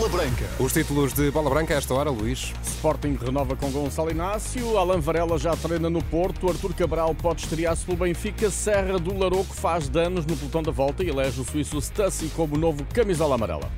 Bola 0.00 0.12
Branca. 0.12 0.48
Os 0.58 0.72
títulos 0.72 1.12
de 1.12 1.30
Bola 1.30 1.50
Branca 1.50 1.74
a 1.74 1.76
esta 1.76 1.92
hora, 1.92 2.08
Luís. 2.08 2.54
Sporting 2.64 3.18
renova 3.22 3.54
com 3.54 3.70
Gonçalo 3.70 4.10
Inácio, 4.10 4.78
Alan 4.78 4.98
Varela 4.98 5.36
já 5.36 5.54
treina 5.54 5.90
no 5.90 6.02
Porto, 6.02 6.48
Artur 6.48 6.72
Cabral 6.72 7.14
pode 7.14 7.42
estrear-se 7.42 7.84
pelo 7.84 7.98
Benfica, 7.98 8.50
Serra 8.50 8.98
do 8.98 9.14
Laroco 9.14 9.54
faz 9.54 9.90
danos 9.90 10.24
no 10.24 10.34
pelotão 10.38 10.62
da 10.62 10.72
volta 10.72 11.04
e 11.04 11.10
elege 11.10 11.42
o 11.42 11.44
suíço 11.44 11.78
Stassi 11.82 12.30
como 12.34 12.56
novo 12.56 12.82
camisola 12.94 13.34
amarela. 13.34 13.70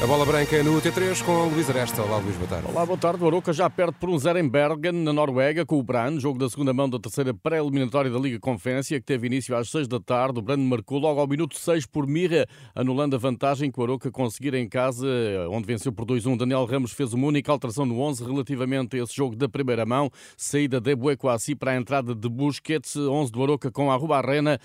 A 0.00 0.06
bola 0.06 0.24
branca 0.24 0.62
no 0.62 0.80
T3 0.80 1.24
com 1.24 1.48
Luís 1.48 1.68
Aresta. 1.68 2.00
Olá, 2.00 2.18
Luís, 2.18 2.36
boa 2.36 2.48
tarde. 2.48 2.68
Olá, 2.68 2.86
boa 2.86 2.96
tarde. 2.96 3.24
O 3.24 3.26
Aroca 3.26 3.52
já 3.52 3.68
perde 3.68 3.96
por 3.98 4.08
um 4.08 4.16
zero 4.16 4.38
em 4.38 4.48
Bergen, 4.48 4.92
na 4.92 5.12
Noruega, 5.12 5.66
com 5.66 5.76
o 5.76 5.82
Brann, 5.82 6.20
jogo 6.20 6.38
da 6.38 6.48
segunda 6.48 6.72
mão 6.72 6.88
da 6.88 7.00
terceira 7.00 7.34
pré-eliminatória 7.34 8.08
da 8.08 8.16
Liga 8.16 8.38
Conferência, 8.38 9.00
que 9.00 9.04
teve 9.04 9.26
início 9.26 9.56
às 9.56 9.68
seis 9.68 9.88
da 9.88 9.98
tarde. 9.98 10.38
O 10.38 10.42
Brann 10.42 10.58
marcou 10.58 11.00
logo 11.00 11.20
ao 11.20 11.26
minuto 11.26 11.58
6 11.58 11.84
por 11.86 12.06
Mirra, 12.06 12.46
anulando 12.76 13.16
a 13.16 13.18
vantagem 13.18 13.72
que 13.72 13.80
o 13.80 13.82
Aroca 13.82 14.08
conseguira 14.08 14.56
em 14.56 14.68
casa, 14.68 15.04
onde 15.50 15.66
venceu 15.66 15.92
por 15.92 16.06
2-1. 16.06 16.36
Daniel 16.38 16.64
Ramos 16.64 16.92
fez 16.92 17.12
uma 17.12 17.26
única 17.26 17.50
alteração 17.50 17.84
no 17.84 18.00
11 18.00 18.24
relativamente 18.24 18.96
a 18.96 19.02
esse 19.02 19.16
jogo 19.16 19.34
da 19.34 19.48
primeira 19.48 19.84
mão. 19.84 20.08
Saída 20.36 20.80
de 20.80 20.94
Buecoassi 20.94 21.56
para 21.56 21.72
a 21.72 21.76
entrada 21.76 22.14
de 22.14 22.28
Busquets, 22.28 22.94
11 22.94 23.32
do 23.32 23.42
Aroca 23.42 23.68
com 23.68 23.90
a 23.90 23.96
Ruba 23.96 24.18
Arena 24.18 24.60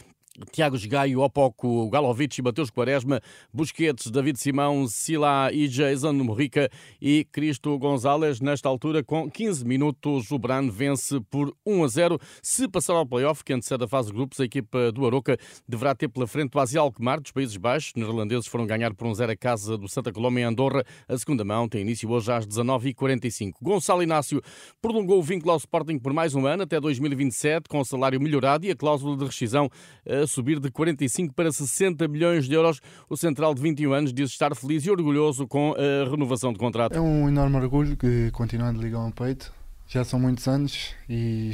Tiago 0.52 0.78
Gaio, 0.88 1.22
Opoco, 1.22 1.88
Galovic 1.92 2.41
Mateus 2.41 2.72
Quaresma, 2.72 3.22
Busquets, 3.54 4.10
David 4.10 4.40
Simão, 4.40 4.88
Sila 4.88 5.52
e 5.54 5.68
Jason 5.68 6.14
Morrica 6.14 6.72
e 7.00 7.24
Cristo 7.32 7.78
Gonzalez. 7.78 8.41
Nesta 8.41 8.68
altura, 8.68 9.04
com 9.04 9.30
15 9.30 9.64
minutos, 9.64 10.32
o 10.32 10.40
Bran 10.40 10.70
vence 10.70 11.20
por 11.30 11.55
1 11.64 11.84
a 11.84 11.88
0. 11.88 12.20
Se 12.41 12.68
passar 12.68 12.94
ao 12.94 13.05
playoff, 13.05 13.44
que 13.44 13.54
antecede 13.54 13.84
a 13.84 13.88
fase 13.88 14.08
de 14.08 14.16
grupos, 14.16 14.40
a 14.40 14.46
equipa 14.46 14.91
do 14.91 15.05
Aroca 15.05 15.38
deverá 15.68 15.94
ter 15.94 16.08
pela 16.08 16.26
frente 16.26 16.58
o 16.58 16.60
Asi 16.60 16.80
Alkmaar 16.80 17.22
dos 17.22 17.32
Países 17.32 17.55
Baixos. 17.55 17.91
Os 17.96 18.02
neerlandeses 18.02 18.48
foram 18.48 18.66
ganhar 18.66 18.91
por 18.96 19.05
1 19.05 19.13
0 19.13 19.32
a 19.34 19.36
casa 19.38 19.77
do 19.77 19.88
Santa 19.88 20.12
Coloma 20.12 20.40
em 20.40 20.44
Andorra. 20.44 20.84
A 21.08 21.16
segunda 21.16 21.46
mão 21.46 21.70
tem 21.70 21.82
início 21.82 22.10
hoje 22.10 22.32
às 22.32 22.48
19h45. 22.48 23.54
Gonçalo 23.62 24.02
Inácio 24.02 24.41
prolongou 24.82 25.20
o 25.20 25.24
vínculo 25.24 25.52
ao 25.52 25.57
Sporting 25.57 26.00
por 26.00 26.12
mais 26.12 26.34
um 26.34 26.48
ano, 26.48 26.63
até 26.63 26.79
2027, 26.79 27.70
com 27.70 27.79
o 27.79 27.85
salário 27.85 28.20
melhorado 28.20 28.66
e 28.66 28.72
a 28.72 28.76
cláusula 28.76 29.16
de 29.16 29.26
rescisão 29.26 29.70
eh, 30.04 30.23
a 30.24 30.27
subir 30.27 30.60
de 30.60 30.71
45 30.71 31.34
para 31.34 31.52
60 31.52 32.07
milhões 32.07 32.48
de 32.48 32.55
euros. 32.55 32.79
O 33.10 33.16
central 33.16 33.54
de 33.54 33.62
21 33.62 33.93
anos 33.93 34.13
diz 34.13 34.32
estar 34.32 34.55
feliz 34.55 34.85
e 34.85 34.91
orgulhoso 34.91 35.48
com 35.48 35.74
a 35.74 36.10
renovação 36.10 36.52
de 36.52 36.60
contrato. 36.60 36.96
É 36.96 37.02
um 37.02 37.27
enorme 37.27 37.57
orgulho 37.57 37.96
que 37.96 38.32
continuar 38.32 38.74
de 38.74 38.79
ligar 38.79 38.99
um 38.99 39.12
peito. 39.12 39.54
Já 39.94 40.04
são 40.04 40.20
muitos 40.20 40.48
anos 40.48 40.90
e 41.08 41.52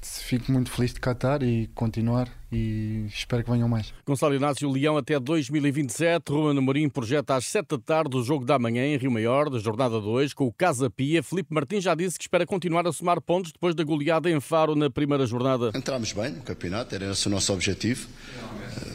fico 0.00 0.52
muito 0.52 0.70
feliz 0.70 0.94
de 0.94 1.00
cá 1.00 1.10
estar 1.10 1.42
e 1.42 1.68
continuar 1.74 2.28
e 2.52 3.04
espero 3.12 3.42
que 3.42 3.50
venham 3.50 3.68
mais. 3.68 3.92
Gonçalo 4.06 4.32
Inácio 4.32 4.70
Leão 4.70 4.96
até 4.96 5.18
2027. 5.18 6.30
Ruben 6.30 6.56
Amorim 6.56 6.88
projeta 6.88 7.34
às 7.34 7.46
7 7.46 7.66
da 7.70 7.78
tarde 7.78 8.16
o 8.16 8.22
jogo 8.22 8.44
da 8.44 8.60
manhã 8.60 8.86
em 8.86 8.96
Rio 8.96 9.10
Maior, 9.10 9.50
da 9.50 9.58
jornada 9.58 10.00
2, 10.00 10.32
com 10.34 10.46
o 10.46 10.52
Casa 10.52 10.88
Pia. 10.88 11.20
Felipe 11.20 11.52
Martins 11.52 11.82
já 11.82 11.92
disse 11.96 12.16
que 12.16 12.22
espera 12.22 12.46
continuar 12.46 12.86
a 12.86 12.92
somar 12.92 13.20
pontos 13.20 13.50
depois 13.50 13.74
da 13.74 13.82
goleada 13.82 14.30
em 14.30 14.38
Faro 14.38 14.76
na 14.76 14.88
primeira 14.88 15.26
jornada. 15.26 15.72
Entramos 15.74 16.12
bem 16.12 16.30
no 16.30 16.42
campeonato, 16.42 16.94
era 16.94 17.10
esse 17.10 17.26
o 17.26 17.30
nosso 17.30 17.52
objetivo. 17.52 18.06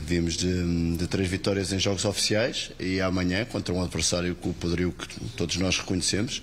Vimos 0.06 0.38
de, 0.38 0.96
de, 0.96 1.06
três 1.08 1.28
vitórias 1.28 1.74
em 1.74 1.80
jogos 1.80 2.06
oficiais 2.06 2.72
e 2.80 3.02
amanhã 3.02 3.44
contra 3.44 3.74
um 3.74 3.84
adversário 3.84 4.34
com 4.36 4.52
o 4.52 4.54
poderio 4.54 4.94
que 4.94 5.20
todos 5.32 5.58
nós 5.58 5.80
reconhecemos. 5.80 6.42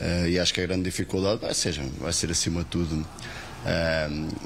Uh, 0.00 0.28
e 0.28 0.38
acho 0.38 0.54
que 0.54 0.62
a 0.62 0.66
grande 0.66 0.84
dificuldade 0.84 1.40
vai 1.42 1.52
ser, 1.52 1.78
vai 1.98 2.12
ser 2.12 2.30
acima 2.30 2.60
de 2.60 2.70
tudo 2.70 3.06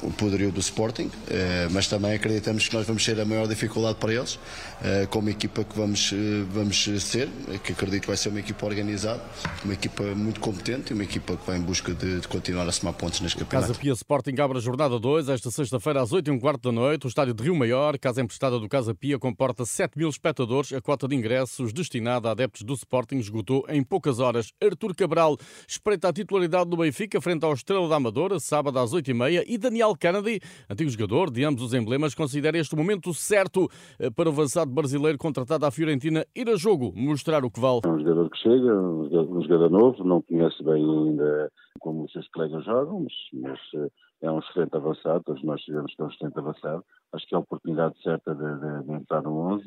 o 0.03 0.11
poderio 0.13 0.51
do 0.51 0.61
Sporting, 0.61 1.11
eh, 1.29 1.69
mas 1.71 1.87
também 1.87 2.15
acreditamos 2.15 2.69
que 2.69 2.75
nós 2.75 2.87
vamos 2.87 3.05
ser 3.05 3.21
a 3.21 3.25
maior 3.25 3.47
dificuldade 3.47 3.97
para 3.97 4.13
eles, 4.13 4.39
eh, 4.83 5.07
como 5.09 5.31
equipa 5.31 5.63
que 5.63 5.77
vamos, 5.77 6.13
eh, 6.13 6.45
vamos 6.51 6.85
ser, 7.01 7.29
que 7.63 7.73
acredito 7.73 8.03
que 8.03 8.09
vai 8.09 8.17
ser 8.17 8.31
uma 8.31 8.41
equipa 8.41 8.67
organizada, 8.67 9.23
uma 9.65 9.75
equipa 9.75 10.03
muito 10.03 10.41
competente 10.41 10.93
e 10.93 10.95
uma 10.95 11.05
equipa 11.05 11.37
que 11.37 11.47
vai 11.47 11.59
em 11.59 11.63
busca 11.63 11.95
de, 11.95 12.21
de 12.21 12.29
continuar 12.29 12.67
a 12.69 12.73
somar 12.73 12.95
pontos 12.95 13.21
neste 13.21 13.39
campeonato. 13.39 13.69
Casa 13.69 13.81
Pia 13.81 13.93
Sporting 13.93 14.35
abre 14.41 14.59
a 14.59 14.61
jornada 14.61 14.99
2, 14.99 15.29
esta 15.29 15.51
sexta-feira 15.51 16.03
às 16.03 16.13
8 16.13 16.31
h 16.31 16.41
quarto 16.41 16.63
da 16.63 16.73
noite, 16.73 17.07
o 17.07 17.09
estádio 17.09 17.35
de 17.35 17.43
Rio 17.43 17.55
Maior, 17.55 17.99
casa 17.99 18.21
emprestada 18.21 18.59
do 18.59 18.69
Casa 18.69 18.95
Pia, 18.95 19.19
comporta 19.19 19.65
7 19.65 19.97
mil 19.97 20.09
espectadores, 20.09 20.73
a 20.73 20.81
cota 20.81 21.07
de 21.07 21.15
ingressos 21.15 21.73
destinada 21.73 22.29
a 22.29 22.33
adeptos 22.33 22.63
do 22.63 22.75
Sporting 22.75 23.19
esgotou 23.19 23.65
em 23.69 23.83
poucas 23.83 24.19
horas. 24.19 24.53
Artur 24.63 24.95
Cabral 24.95 25.37
espreita 25.69 26.09
a 26.09 26.13
titularidade 26.13 26.69
do 26.69 26.77
Benfica 26.77 27.21
frente 27.21 27.45
ao 27.45 27.55
Estrela 27.55 27.89
da 27.89 27.97
Amadora, 27.97 28.41
sábado 28.41 28.79
às 28.79 28.93
8 28.93 29.04
8 29.13 29.45
e 29.47 29.59
Daniel 29.59 29.95
Kennedy, 29.95 30.41
antigo 30.71 30.89
jogador 30.89 31.31
de 31.31 31.45
ambos 31.45 31.63
os 31.63 31.75
emblemas, 31.75 32.15
considera 32.15 32.57
este 32.57 32.75
momento 32.75 33.13
certo 33.13 33.69
eh, 33.99 34.11
para 34.11 34.29
o 34.29 34.33
avançado 34.33 34.71
brasileiro 34.71 35.19
contratado 35.19 35.67
à 35.67 35.71
Fiorentina 35.71 36.25
ir 36.35 36.49
a 36.49 36.57
jogo, 36.57 36.93
mostrar 36.97 37.45
o 37.45 37.51
que 37.51 37.61
vale. 37.61 37.81
É 37.85 37.89
um 37.89 37.99
jogador 37.99 38.31
que 38.31 38.39
chega, 38.39 38.81
um 38.81 39.43
jogador 39.43 39.71
novo, 39.71 40.05
não 40.05 40.23
conhece 40.23 40.63
bem 40.63 40.83
ainda 40.83 41.51
como 41.81 42.05
os 42.05 42.13
seus 42.13 42.27
colegas 42.29 42.65
jogam, 42.65 43.01
mas, 43.01 43.13
mas 43.43 43.61
eh, 43.75 43.89
é 44.23 44.31
um 44.31 44.39
excelente 44.39 44.77
avançado, 44.77 45.23
todos 45.25 45.43
nós 45.45 45.63
sabemos 45.65 45.95
que 45.95 46.01
é 46.01 46.05
um 46.05 46.09
excelente 46.09 46.39
avançado. 46.39 46.85
Acho 47.13 47.27
que 47.27 47.35
é 47.35 47.37
a 47.37 47.41
oportunidade 47.41 47.95
certa 48.03 48.35
de, 48.35 48.43
de, 48.43 48.87
de 48.87 48.93
entrar 48.93 49.23
no 49.23 49.37
11, 49.55 49.65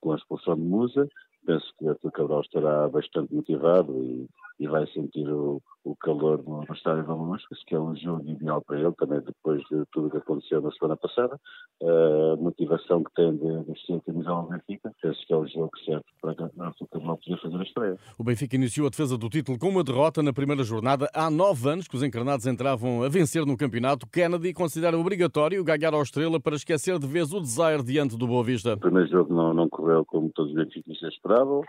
com 0.00 0.12
a 0.12 0.16
expulsão 0.16 0.56
de 0.56 0.62
Musa. 0.62 1.08
Penso 1.46 1.66
que 1.78 2.06
o 2.06 2.10
Cabral 2.10 2.40
estará 2.40 2.88
bastante 2.88 3.32
motivado 3.34 4.04
e, 4.04 4.26
e 4.60 4.66
vai 4.68 4.86
sentir 4.88 5.26
o, 5.26 5.60
o 5.84 5.96
calor 5.96 6.44
no, 6.46 6.62
no 6.68 6.74
estádio 6.74 7.06
da 7.06 7.14
Luz, 7.14 7.42
que 7.66 7.74
é 7.74 7.80
um 7.80 7.96
jogo 7.96 8.28
ideal 8.28 8.62
para 8.62 8.78
ele, 8.78 8.92
também 8.92 9.20
depois 9.20 9.62
de 9.70 9.84
tudo 9.90 10.08
o 10.08 10.10
que 10.10 10.18
aconteceu 10.18 10.60
na 10.60 10.70
semana 10.72 10.96
passada. 10.98 11.40
A 11.82 12.36
motivação 12.36 13.02
que 13.02 13.10
tem 13.14 13.34
de 13.36 13.62
vestir 13.64 13.96
a 13.96 14.00
camisola 14.00 14.42
do 14.42 14.48
Benfica, 14.50 14.92
penso 15.00 15.26
que 15.26 15.32
é 15.32 15.36
o 15.36 15.46
jogo 15.46 15.70
certo 15.84 16.04
para 16.20 16.34
que 16.34 16.42
o 16.42 16.88
Cabral 16.88 17.18
poder 17.18 17.40
fazer 17.40 17.56
a 17.56 17.62
estreia. 17.62 17.96
O 18.18 18.22
Benfica 18.22 18.56
iniciou 18.56 18.86
a 18.86 18.90
defesa 18.90 19.16
do 19.16 19.30
título 19.30 19.58
com 19.58 19.70
uma 19.70 19.82
derrota 19.82 20.22
na 20.22 20.32
primeira 20.32 20.62
jornada. 20.62 21.08
Há 21.14 21.30
nove 21.30 21.70
anos 21.70 21.88
que 21.88 21.96
os 21.96 22.02
encarnados 22.02 22.46
entravam 22.46 23.02
a 23.02 23.08
vencer 23.08 23.46
no 23.46 23.56
campeonato. 23.56 24.06
Kennedy 24.06 24.52
considera 24.52 24.98
obrigatório 24.98 25.64
ganhar 25.64 25.94
ao 25.94 26.02
Estrela 26.02 26.38
para 26.38 26.56
esquecer 26.56 26.98
de 26.98 27.06
vez 27.06 27.32
o 27.32 27.40
desire 27.40 27.82
diante 27.82 28.18
do 28.18 28.26
Boa 28.26 28.44
Vista. 28.44 28.74
O 28.74 28.80
primeiro 28.80 29.08
jogo 29.08 29.32
não, 29.32 29.54
não 29.54 29.68
correu 29.70 30.04
como 30.04 30.30
todos 30.34 30.50
os 30.52 30.56
benfiquistas 30.56 31.14
esperavam. 31.14 31.62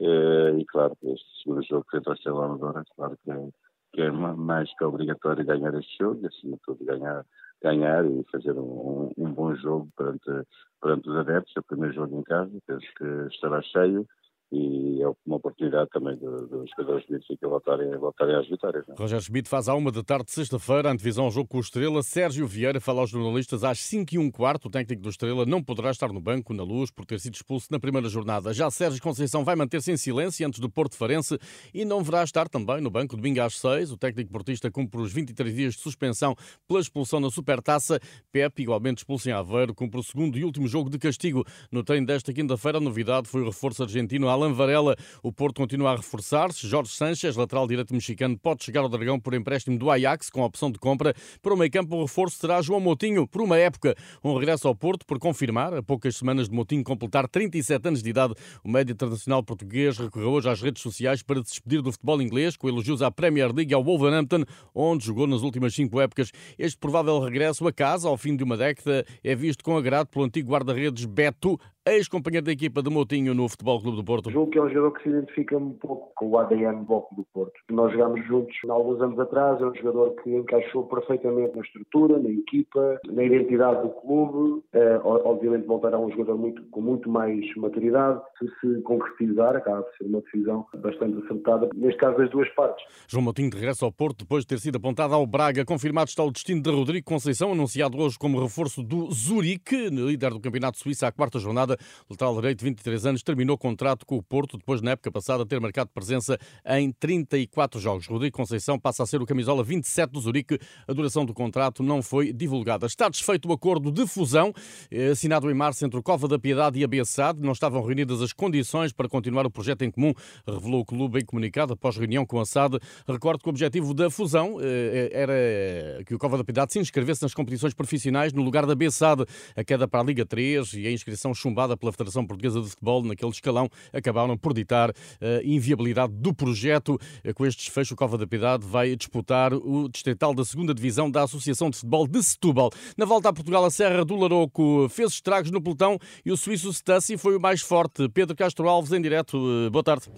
Eh, 0.00 0.60
e 0.60 0.64
claro, 0.66 0.96
este 1.02 1.26
segundo 1.42 1.62
jogo 1.62 1.86
frente 1.90 2.08
ao 2.08 2.14
Estrela 2.14 2.44
Amadora, 2.44 2.84
claro 2.94 3.18
que 3.24 3.30
é, 3.30 3.48
que 3.92 4.02
é 4.02 4.10
mais 4.10 4.72
que 4.76 4.84
obrigatório 4.84 5.44
ganhar 5.44 5.74
este 5.74 5.98
jogo 5.98 6.20
e 6.22 6.26
acima 6.26 6.56
de 6.56 6.62
tudo 6.62 6.84
ganhar, 6.84 7.26
ganhar 7.62 8.04
e 8.06 8.24
fazer 8.30 8.52
um, 8.52 9.12
um 9.16 9.32
bom 9.32 9.54
jogo 9.56 9.88
perante, 9.96 10.46
perante 10.80 11.08
os 11.10 11.16
adeptos. 11.16 11.52
É 11.56 11.60
o 11.60 11.64
primeiro 11.64 11.94
jogo 11.94 12.18
em 12.18 12.22
casa, 12.22 12.52
penso 12.66 12.86
que 12.96 13.34
estará 13.34 13.60
cheio 13.62 14.06
e 14.50 15.02
é 15.02 15.08
uma 15.26 15.36
oportunidade 15.36 15.90
também 15.90 16.16
dos 16.16 16.48
do 16.48 16.64
jogadores 16.66 17.04
de 17.06 17.12
Benfica 17.12 17.46
voltarem, 17.46 17.90
voltarem 17.98 18.34
às 18.34 18.48
vitórias. 18.48 18.84
Não? 18.88 18.94
É? 18.94 18.98
Roger 18.98 19.20
Schmidt 19.20 19.48
faz 19.48 19.68
à 19.68 19.74
uma 19.74 19.92
da 19.92 20.02
tarde 20.02 20.26
de 20.26 20.32
sexta-feira, 20.32 20.90
antevisão 20.90 21.24
ao 21.24 21.30
jogo 21.30 21.48
com 21.48 21.58
o 21.58 21.60
Estrela. 21.60 22.02
Sérgio 22.02 22.46
Vieira 22.46 22.80
fala 22.80 23.00
aos 23.00 23.10
jornalistas 23.10 23.62
às 23.62 23.78
5 23.80 24.14
e 24.14 24.18
um 24.18 24.30
quarto. 24.30 24.68
O 24.68 24.70
técnico 24.70 25.02
do 25.02 25.10
Estrela 25.10 25.44
não 25.44 25.62
poderá 25.62 25.90
estar 25.90 26.12
no 26.12 26.20
banco, 26.20 26.54
na 26.54 26.62
luz, 26.62 26.90
por 26.90 27.04
ter 27.04 27.20
sido 27.20 27.34
expulso 27.34 27.68
na 27.70 27.78
primeira 27.78 28.08
jornada. 28.08 28.54
Já 28.54 28.70
Sérgio 28.70 29.02
Conceição 29.02 29.44
vai 29.44 29.54
manter-se 29.54 29.92
em 29.92 29.96
silêncio 29.96 30.46
antes 30.46 30.60
do 30.60 30.70
Porto 30.70 30.96
Farense 30.96 31.38
e 31.74 31.84
não 31.84 32.02
verá 32.02 32.24
estar 32.24 32.48
também 32.48 32.80
no 32.80 32.90
banco 32.90 33.16
domingo 33.16 33.42
às 33.42 33.58
6. 33.58 33.92
O 33.92 33.98
técnico 33.98 34.32
portista 34.32 34.70
cumpre 34.70 35.00
os 35.00 35.12
23 35.12 35.54
dias 35.54 35.74
de 35.74 35.80
suspensão 35.80 36.34
pela 36.66 36.80
expulsão 36.80 37.20
na 37.20 37.30
Supertaça. 37.30 38.00
Pepe, 38.32 38.62
igualmente 38.62 38.98
expulso 38.98 39.28
em 39.28 39.32
Aveiro, 39.32 39.74
cumpre 39.74 40.00
o 40.00 40.02
segundo 40.02 40.38
e 40.38 40.44
último 40.44 40.66
jogo 40.66 40.88
de 40.88 40.98
castigo. 40.98 41.44
No 41.70 41.82
treino 41.82 42.06
desta 42.06 42.32
quinta-feira, 42.32 42.78
a 42.78 42.80
novidade 42.80 43.28
foi 43.28 43.42
o 43.42 43.46
reforço 43.46 43.82
argentino 43.82 44.28
Alan 44.38 44.52
Varela. 44.52 44.96
O 45.22 45.32
Porto 45.32 45.56
continua 45.56 45.92
a 45.92 45.96
reforçar-se. 45.96 46.66
Jorge 46.66 46.92
Sanches, 46.92 47.36
lateral 47.36 47.66
direito 47.66 47.92
mexicano, 47.92 48.38
pode 48.38 48.64
chegar 48.64 48.80
ao 48.82 48.88
Dragão 48.88 49.18
por 49.18 49.34
empréstimo 49.34 49.76
do 49.76 49.90
Ajax 49.90 50.30
com 50.30 50.42
a 50.42 50.46
opção 50.46 50.70
de 50.70 50.78
compra. 50.78 51.12
Para 51.42 51.54
o 51.54 51.56
meio 51.56 51.70
campo, 51.70 51.96
o 51.96 52.02
reforço 52.02 52.38
será 52.38 52.62
João 52.62 52.80
Moutinho, 52.80 53.26
por 53.26 53.42
uma 53.42 53.58
época. 53.58 53.94
Um 54.22 54.34
regresso 54.34 54.68
ao 54.68 54.74
Porto 54.74 55.04
por 55.04 55.18
confirmar, 55.18 55.74
a 55.74 55.82
poucas 55.82 56.16
semanas 56.16 56.48
de 56.48 56.54
Moutinho 56.54 56.84
completar 56.84 57.28
37 57.28 57.88
anos 57.88 58.02
de 58.02 58.10
idade. 58.10 58.34
O 58.62 58.70
médio 58.70 58.92
internacional 58.92 59.42
português 59.42 59.98
recorreu 59.98 60.30
hoje 60.30 60.48
às 60.48 60.62
redes 60.62 60.82
sociais 60.82 61.22
para 61.22 61.42
despedir 61.42 61.82
do 61.82 61.90
futebol 61.90 62.22
inglês, 62.22 62.56
com 62.56 62.68
elogios 62.68 63.02
à 63.02 63.10
Premier 63.10 63.52
League 63.52 63.72
e 63.72 63.74
ao 63.74 63.82
Wolverhampton, 63.82 64.44
onde 64.74 65.04
jogou 65.04 65.26
nas 65.26 65.42
últimas 65.42 65.74
cinco 65.74 66.00
épocas. 66.00 66.30
Este 66.58 66.78
provável 66.78 67.18
regresso 67.18 67.66
a 67.66 67.72
casa, 67.72 68.08
ao 68.08 68.16
fim 68.16 68.36
de 68.36 68.44
uma 68.44 68.56
década, 68.56 69.04
é 69.24 69.34
visto 69.34 69.64
com 69.64 69.76
agrado 69.76 70.08
pelo 70.08 70.24
antigo 70.24 70.50
guarda-redes 70.50 71.04
Beto, 71.04 71.58
ex-companheiro 71.94 72.46
da 72.46 72.52
equipa 72.52 72.82
de 72.82 72.90
Moutinho 72.90 73.34
no 73.34 73.48
Futebol 73.48 73.80
Clube 73.80 73.96
do 73.96 74.04
Porto. 74.04 74.30
Julgo 74.30 74.50
que 74.50 74.58
é 74.58 74.62
um 74.62 74.68
jogador 74.68 74.92
que 74.92 75.02
se 75.02 75.08
identifica 75.08 75.56
um 75.56 75.72
pouco 75.72 76.12
com 76.14 76.28
o 76.28 76.38
ADN 76.38 76.84
do 76.84 76.98
do 77.16 77.24
Porto. 77.32 77.52
Nós 77.70 77.92
jogámos 77.92 78.24
juntos 78.26 78.54
há 78.68 78.72
alguns 78.72 79.00
anos 79.00 79.18
atrás, 79.18 79.60
é 79.60 79.64
um 79.64 79.74
jogador 79.74 80.14
que 80.22 80.30
encaixou 80.30 80.84
perfeitamente 80.86 81.56
na 81.56 81.62
estrutura, 81.62 82.18
na 82.18 82.28
equipa, 82.28 83.00
na 83.06 83.24
identidade 83.24 83.82
do 83.82 83.90
clube. 83.90 84.62
É, 84.72 85.00
obviamente 85.02 85.66
voltará 85.66 85.98
um 85.98 86.10
jogador 86.10 86.36
muito, 86.36 86.62
com 86.70 86.80
muito 86.80 87.08
mais 87.08 87.44
maturidade. 87.56 88.20
Se 88.38 88.48
se 88.60 88.82
concretizar, 88.82 89.56
acaba 89.56 89.82
por 89.82 89.96
ser 89.96 90.04
uma 90.04 90.20
decisão 90.20 90.66
bastante 90.76 91.24
acertada, 91.24 91.68
neste 91.74 91.98
caso 91.98 92.18
das 92.18 92.30
duas 92.30 92.48
partes. 92.50 92.84
João 93.06 93.22
Moutinho 93.22 93.50
de 93.50 93.56
regresso 93.56 93.84
ao 93.84 93.92
Porto 93.92 94.18
depois 94.24 94.44
de 94.44 94.48
ter 94.48 94.58
sido 94.58 94.76
apontado 94.76 95.14
ao 95.14 95.26
Braga. 95.26 95.64
Confirmado 95.64 96.08
está 96.08 96.22
o 96.22 96.30
destino 96.30 96.62
de 96.62 96.70
Rodrigo 96.70 97.06
Conceição, 97.06 97.52
anunciado 97.52 97.98
hoje 97.98 98.18
como 98.18 98.40
reforço 98.40 98.82
do 98.82 99.10
Zurique, 99.10 99.88
líder 99.88 100.30
do 100.30 100.40
Campeonato 100.40 100.78
Suíço 100.78 101.06
à 101.06 101.12
quarta 101.12 101.38
jornada. 101.38 101.77
O 102.08 102.12
lateral 102.12 102.34
direito, 102.34 102.62
23 102.64 103.06
anos, 103.06 103.22
terminou 103.22 103.56
o 103.56 103.58
contrato 103.58 104.04
com 104.04 104.16
o 104.16 104.22
Porto, 104.22 104.58
depois 104.58 104.80
na 104.80 104.92
época 104.92 105.10
passada 105.10 105.44
ter 105.46 105.60
marcado 105.60 105.90
presença 105.92 106.38
em 106.66 106.90
34 106.92 107.80
jogos. 107.80 108.06
Rodrigo 108.06 108.36
Conceição 108.36 108.78
passa 108.78 109.02
a 109.02 109.06
ser 109.06 109.20
o 109.20 109.26
camisola 109.26 109.62
27 109.62 110.10
do 110.10 110.20
Zurique. 110.20 110.58
A 110.86 110.92
duração 110.92 111.24
do 111.24 111.34
contrato 111.34 111.82
não 111.82 112.02
foi 112.02 112.32
divulgada. 112.32 112.86
Está 112.86 113.08
desfeito 113.08 113.48
o 113.48 113.52
acordo 113.52 113.90
de 113.90 114.06
fusão, 114.06 114.52
eh, 114.90 115.08
assinado 115.08 115.50
em 115.50 115.54
março 115.54 115.84
entre 115.84 115.98
o 115.98 116.02
Cova 116.02 116.28
da 116.28 116.38
Piedade 116.38 116.78
e 116.78 116.84
a 116.84 116.88
BSAD. 116.88 117.40
Não 117.40 117.52
estavam 117.52 117.82
reunidas 117.82 118.22
as 118.22 118.32
condições 118.32 118.92
para 118.92 119.08
continuar 119.08 119.46
o 119.46 119.50
projeto 119.50 119.82
em 119.82 119.90
comum, 119.90 120.12
revelou 120.46 120.80
o 120.80 120.84
clube 120.84 121.20
em 121.20 121.24
comunicado 121.24 121.72
após 121.72 121.96
reunião 121.96 122.24
com 122.24 122.40
a 122.40 122.46
SAD. 122.46 122.78
Recordo 123.06 123.42
que 123.42 123.48
o 123.48 123.50
objetivo 123.50 123.94
da 123.94 124.10
fusão 124.10 124.58
eh, 124.60 125.10
era 125.12 126.04
que 126.04 126.14
o 126.14 126.18
Cova 126.18 126.36
da 126.36 126.44
Piedade 126.44 126.72
se 126.72 126.78
inscrevesse 126.78 127.22
nas 127.22 127.34
competições 127.34 127.74
profissionais 127.74 128.32
no 128.32 128.42
lugar 128.42 128.66
da 128.66 128.74
BSAD. 128.74 129.24
A 129.56 129.64
queda 129.64 129.86
para 129.86 130.00
a 130.00 130.04
Liga 130.04 130.24
3 130.24 130.74
e 130.74 130.86
a 130.86 130.92
inscrição 130.92 131.34
chumbada 131.34 131.67
pela 131.76 131.92
Federação 131.92 132.26
Portuguesa 132.26 132.60
de 132.60 132.68
Futebol 132.68 133.02
naquele 133.04 133.30
escalão 133.30 133.68
acabaram 133.92 134.36
por 134.36 134.52
ditar 134.52 134.90
a 134.90 134.94
eh, 135.20 135.42
inviabilidade 135.44 136.12
do 136.12 136.34
projeto. 136.34 136.98
Com 137.34 137.46
este 137.46 137.64
desfecho, 137.64 137.94
o 137.94 137.96
Cova 137.96 138.16
da 138.16 138.26
Piedade 138.26 138.66
vai 138.66 138.94
disputar 138.96 139.52
o 139.52 139.88
distrital 139.88 140.34
da 140.34 140.44
segunda 140.44 140.74
divisão 140.74 141.10
da 141.10 141.22
Associação 141.22 141.70
de 141.70 141.76
Futebol 141.76 142.06
de 142.06 142.22
Setúbal. 142.22 142.70
Na 142.96 143.04
volta 143.04 143.28
a 143.28 143.32
Portugal, 143.32 143.64
a 143.64 143.70
Serra 143.70 144.04
do 144.04 144.16
Laroco 144.16 144.88
fez 144.88 145.12
estragos 145.12 145.50
no 145.50 145.62
pelotão 145.62 145.98
e 146.24 146.32
o 146.32 146.36
suíço 146.36 146.72
Stassi 146.72 147.16
foi 147.16 147.36
o 147.36 147.40
mais 147.40 147.60
forte. 147.60 148.08
Pedro 148.08 148.36
Castro 148.36 148.68
Alves, 148.68 148.92
em 148.92 149.00
direto. 149.00 149.36
Eh, 149.66 149.70
boa 149.70 149.82
tarde. 149.82 150.08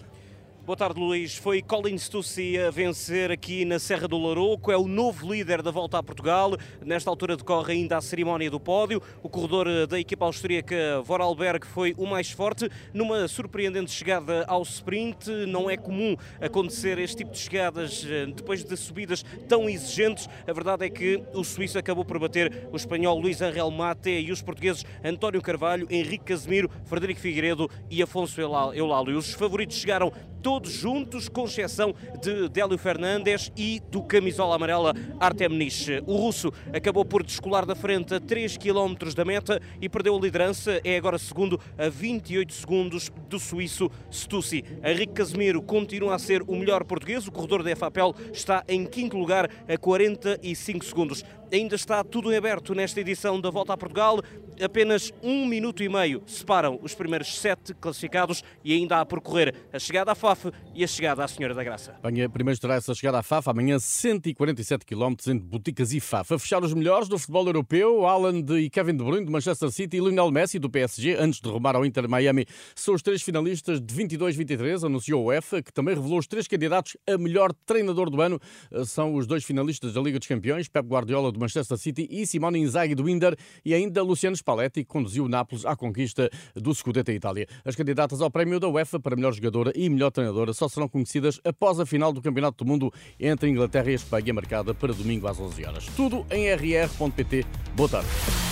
Boa 0.70 0.76
tarde, 0.76 1.00
Luís. 1.00 1.34
Foi 1.34 1.61
Colin 1.61 1.99
Stussi 1.99 2.56
a 2.56 2.70
vencer 2.70 3.32
aqui 3.32 3.64
na 3.64 3.81
Serra 3.81 4.06
do 4.06 4.17
Larouco. 4.17 4.70
É 4.70 4.76
o 4.76 4.87
novo 4.87 5.28
líder 5.28 5.62
da 5.62 5.72
volta 5.72 5.99
a 5.99 6.02
Portugal. 6.02 6.52
Nesta 6.87 7.11
altura 7.11 7.37
decorre 7.37 7.72
ainda 7.72 7.96
a 7.96 8.00
cerimónia 8.00 8.49
do 8.49 8.61
pódio. 8.61 9.02
O 9.20 9.28
corredor 9.28 9.88
da 9.88 9.99
equipa 9.99 10.26
austríaca 10.26 11.02
Vorarlberg 11.02 11.67
foi 11.67 11.93
o 11.99 12.06
mais 12.06 12.31
forte. 12.31 12.70
Numa 12.94 13.26
surpreendente 13.26 13.90
chegada 13.90 14.44
ao 14.46 14.62
sprint. 14.62 15.28
Não 15.49 15.69
é 15.69 15.76
comum 15.76 16.14
acontecer 16.40 17.00
este 17.00 17.17
tipo 17.17 17.32
de 17.32 17.38
chegadas 17.38 18.06
eh, 18.08 18.26
depois 18.26 18.62
de 18.62 18.76
subidas 18.76 19.25
tão 19.49 19.69
exigentes. 19.69 20.28
A 20.46 20.52
verdade 20.52 20.87
é 20.87 20.88
que 20.88 21.20
o 21.34 21.43
suíço 21.43 21.81
acabou 21.81 22.05
por 22.05 22.20
bater 22.20 22.69
o 22.70 22.76
espanhol 22.76 23.19
Luís 23.19 23.43
Angel 23.43 23.69
Mate 23.72 24.11
e 24.11 24.31
os 24.31 24.40
portugueses 24.40 24.84
António 25.05 25.43
Carvalho, 25.43 25.88
Henrique 25.90 26.26
Casemiro, 26.26 26.70
Frederico 26.84 27.19
Figueiredo 27.19 27.69
e 27.90 28.00
Afonso 28.00 28.40
Eulálio. 28.40 29.19
Os 29.19 29.32
favoritos 29.32 29.76
chegaram 29.76 30.12
todos 30.40 30.60
juntos, 30.69 31.29
com 31.29 31.45
exceção 31.45 31.95
de 32.21 32.49
Délio 32.49 32.77
Fernandes 32.77 33.53
e 33.57 33.81
do 33.91 34.03
camisola 34.03 34.57
amarela 34.57 34.95
Artem 35.19 35.49
Nish. 35.49 35.89
O 36.07 36.17
russo 36.17 36.53
acabou 36.73 37.05
por 37.05 37.23
descolar 37.23 37.65
da 37.65 37.75
frente 37.75 38.15
a 38.15 38.21
3 38.21 38.57
km 38.57 39.15
da 39.15 39.25
meta 39.25 39.61
e 39.81 39.89
perdeu 39.89 40.17
a 40.17 40.21
liderança, 40.21 40.81
é 40.85 40.97
agora 40.97 41.19
segundo 41.19 41.61
a 41.79 41.89
28 41.89 42.53
segundos 42.53 43.11
do 43.29 43.39
suíço 43.39 43.91
Stussi. 44.12 44.65
Henrique 44.85 45.15
Casemiro 45.15 45.62
continua 45.62 46.15
a 46.15 46.19
ser 46.19 46.43
o 46.43 46.57
melhor 46.57 46.85
português, 46.85 47.27
o 47.27 47.33
corredor 47.33 47.63
da 47.63 47.75
FAPEL 47.77 48.15
está 48.33 48.65
em 48.69 48.85
quinto 48.85 49.17
lugar 49.17 49.51
a 49.69 49.77
45 49.77 50.85
segundos. 50.85 51.25
Ainda 51.52 51.75
está 51.75 52.05
tudo 52.05 52.32
em 52.32 52.37
aberto 52.37 52.76
nesta 52.76 53.00
edição 53.00 53.41
da 53.41 53.50
Volta 53.50 53.73
a 53.73 53.76
Portugal. 53.76 54.20
Apenas 54.62 55.12
um 55.20 55.47
minuto 55.47 55.82
e 55.82 55.88
meio 55.88 56.23
separam 56.26 56.79
os 56.82 56.94
primeiros 56.94 57.41
sete 57.41 57.75
classificados 57.75 58.44
e 58.62 58.73
ainda 58.75 58.99
há 58.99 59.00
a 59.00 59.06
percorrer 59.06 59.55
a 59.73 59.79
chegada 59.79 60.12
à 60.12 60.14
FAF 60.14 60.52
e 60.75 60.85
a 60.85 60.87
chegada 60.87 61.25
à 61.25 61.29
Senhora 61.29 61.55
da 61.55 61.64
Graça. 61.64 61.97
Amanhã, 62.02 62.29
primeiro 62.29 62.55
estará 62.55 62.75
essa 62.75 62.94
chegada 62.94 63.19
à 63.19 63.23
FAF, 63.23 63.49
amanhã 63.49 63.79
147 63.81 64.85
km 64.85 65.14
entre 65.29 65.41
Boticas 65.41 65.93
e 65.93 65.99
FAF. 65.99 66.35
A 66.35 66.38
fechar 66.38 66.62
os 66.62 66.73
melhores 66.73 67.08
do 67.08 67.19
futebol 67.19 67.47
europeu, 67.47 68.06
Alan 68.06 68.44
e 68.58 68.70
Kevin 68.70 68.96
De 68.96 69.03
Bruyne 69.03 69.25
do 69.25 69.32
Manchester 69.32 69.73
City 69.73 69.96
e 69.96 70.00
Lionel 70.00 70.31
Messi 70.31 70.58
do 70.58 70.70
PSG, 70.70 71.17
antes 71.19 71.41
de 71.41 71.49
rumar 71.49 71.75
ao 71.75 71.85
Inter 71.85 72.08
Miami, 72.08 72.46
são 72.76 72.94
os 72.94 73.03
três 73.03 73.23
finalistas 73.23 73.81
de 73.81 73.94
22-23, 73.94 74.85
anunciou 74.85 75.23
o 75.23 75.26
UEFA, 75.29 75.62
que 75.62 75.73
também 75.73 75.94
revelou 75.94 76.19
os 76.19 76.26
três 76.26 76.46
candidatos 76.46 76.96
a 77.08 77.17
melhor 77.17 77.53
treinador 77.64 78.11
do 78.11 78.20
ano. 78.20 78.38
São 78.85 79.14
os 79.14 79.26
dois 79.26 79.43
finalistas 79.43 79.94
da 79.94 80.00
Liga 80.03 80.19
dos 80.19 80.29
Campeões, 80.29 80.69
Pep 80.69 80.87
Guardiola 80.87 81.32
do 81.32 81.40
Manchester 81.41 81.79
City 81.79 82.07
e 82.11 82.27
Simone 82.27 82.61
Inzaghi 82.61 82.95
do 82.95 83.09
Inter 83.09 83.37
e 83.65 83.75
ainda 83.75 84.03
Luciano 84.03 84.37
Spalletti, 84.37 84.85
que 84.85 84.91
conduziu 84.91 85.25
o 85.25 85.29
Nápoles 85.29 85.65
à 85.65 85.75
conquista 85.75 86.31
do 86.55 86.75
Scudetto 86.75 87.11
em 87.11 87.17
Itália. 87.17 87.47
As 87.65 87.75
candidatas 87.75 88.21
ao 88.21 88.31
prémio 88.31 88.61
da 88.61 88.69
UEFA 88.69 89.01
para 89.01 89.17
melhor 89.17 89.33
jogadora 89.33 89.73
e 89.75 89.89
melhor 89.89 90.11
treinadora 90.11 90.53
só 90.53 90.69
serão 90.69 90.89
conhecidas 90.89 91.41
após 91.45 91.81
a 91.81 91.87
final 91.87 92.13
do 92.13 92.23
Campeonato 92.23 92.65
do 92.65 92.69
Mundo 92.69 92.93
entre 93.19 93.49
Inglaterra 93.49 93.91
e 93.91 93.95
Espanha, 93.95 94.33
marcada 94.33 94.75
para 94.75 94.93
domingo 94.93 95.27
às 95.27 95.41
11 95.41 95.65
horas. 95.65 95.87
Tudo 95.97 96.27
em 96.31 96.53
rr.pt. 96.55 97.47
Boa 97.75 97.89
tarde. 97.89 98.50